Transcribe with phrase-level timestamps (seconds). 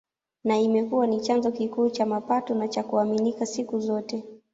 [0.43, 4.23] Na imekuwa ni chanzo kikuu cha mapato na cha kuaminika siku zote